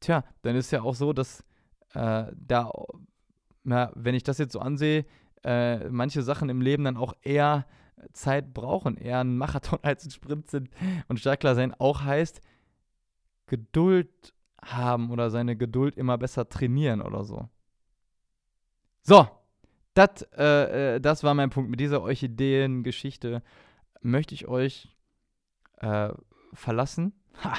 [0.00, 1.44] tja, dann ist ja auch so, dass
[1.94, 2.72] äh, da,
[3.64, 5.04] na, wenn ich das jetzt so ansehe,
[5.44, 7.66] äh, manche Sachen im Leben dann auch eher
[8.12, 10.70] Zeit brauchen, eher ein Marathon als ein Sprint sind
[11.08, 12.40] und startklar sein auch heißt,
[13.46, 17.48] Geduld haben oder seine Geduld immer besser trainieren oder so.
[19.02, 19.28] So,
[19.94, 21.70] dat, äh, äh, das war mein Punkt.
[21.70, 23.42] Mit dieser Orchideen-Geschichte
[24.00, 24.88] möchte ich euch
[25.78, 26.10] äh,
[26.54, 27.12] verlassen.
[27.42, 27.54] Ha,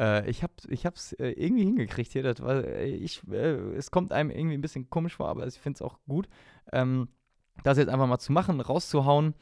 [0.00, 2.22] äh, ich habe ich äh, irgendwie hingekriegt hier.
[2.22, 5.76] Das war, äh, ich, es kommt einem irgendwie ein bisschen komisch vor, aber ich finde
[5.76, 6.28] es auch gut,
[6.72, 7.08] ähm,
[7.62, 9.34] das jetzt einfach mal zu machen, rauszuhauen.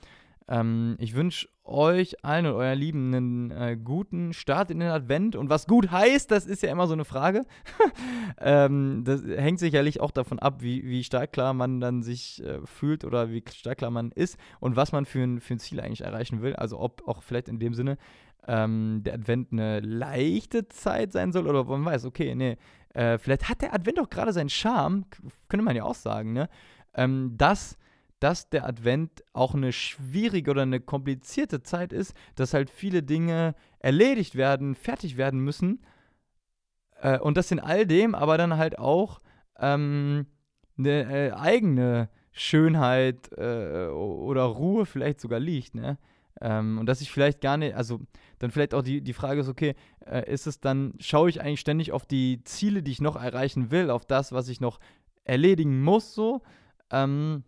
[0.49, 5.37] Ähm, ich wünsche euch allen und euer Lieben einen äh, guten Start in den Advent.
[5.37, 7.45] Und was gut heißt, das ist ja immer so eine Frage.
[8.41, 12.61] ähm, das hängt sicherlich auch davon ab, wie, wie stark klar man dann sich äh,
[12.65, 15.81] fühlt oder wie stark klar man ist und was man für ein, für ein Ziel
[15.81, 16.57] eigentlich erreichen will.
[16.57, 17.99] Also ob auch vielleicht in dem Sinne
[18.47, 22.57] ähm, der Advent eine leichte Zeit sein soll oder man weiß, okay, nee,
[22.95, 25.05] äh, vielleicht hat der Advent auch gerade seinen Charme,
[25.49, 26.49] könnte man ja auch sagen, ne?
[26.95, 27.79] Ähm, dass
[28.21, 33.55] dass der Advent auch eine schwierige oder eine komplizierte Zeit ist, dass halt viele Dinge
[33.79, 35.81] erledigt werden, fertig werden müssen.
[37.01, 39.21] Äh, und das in all dem aber dann halt auch
[39.59, 40.27] ähm,
[40.77, 45.99] eine äh, eigene Schönheit äh, oder Ruhe vielleicht sogar liegt, ne?
[46.41, 48.01] Ähm, und dass ich vielleicht gar nicht, also
[48.39, 49.75] dann vielleicht auch die, die Frage ist, okay,
[50.07, 53.71] äh, ist es dann, schaue ich eigentlich ständig auf die Ziele, die ich noch erreichen
[53.71, 54.79] will, auf das, was ich noch
[55.25, 56.43] erledigen muss, so?
[56.91, 57.45] Ähm,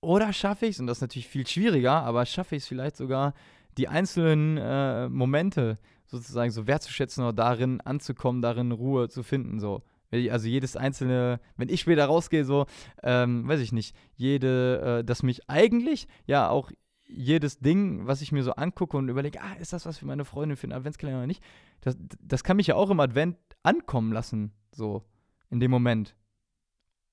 [0.00, 2.96] oder schaffe ich es, und das ist natürlich viel schwieriger, aber schaffe ich es vielleicht
[2.96, 3.34] sogar,
[3.78, 9.82] die einzelnen äh, Momente sozusagen so wertzuschätzen oder darin anzukommen, darin Ruhe zu finden, so.
[10.30, 12.66] Also jedes einzelne, wenn ich später rausgehe, so,
[13.02, 16.70] ähm, weiß ich nicht, jede, äh, dass mich eigentlich ja auch
[17.14, 20.24] jedes Ding, was ich mir so angucke und überlege, ah, ist das was für meine
[20.24, 21.42] Freundin für einen Adventskalender oder nicht,
[21.80, 25.02] das, das kann mich ja auch im Advent ankommen lassen, so,
[25.50, 26.16] in dem Moment.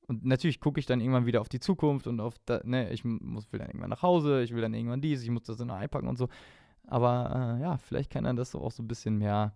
[0.07, 3.05] Und natürlich gucke ich dann irgendwann wieder auf die Zukunft und auf, da, ne, ich
[3.05, 5.69] muss, will dann irgendwann nach Hause, ich will dann irgendwann dies, ich muss das dann
[5.69, 6.29] einpacken und so.
[6.87, 9.53] Aber äh, ja, vielleicht kann dann das auch so ein bisschen mehr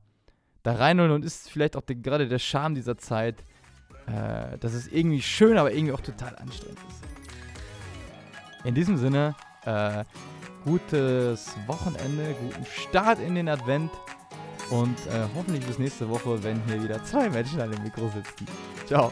[0.61, 3.43] da reinholen und ist vielleicht auch gerade der Charme dieser Zeit,
[4.05, 7.03] äh, dass es irgendwie schön, aber irgendwie auch total anstrengend ist.
[8.63, 10.03] In diesem Sinne, äh,
[10.63, 13.91] gutes Wochenende, guten Start in den Advent
[14.69, 18.47] und äh, hoffentlich bis nächste Woche, wenn hier wieder zwei Menschen an dem Mikro sitzen.
[18.87, 19.11] Ciao.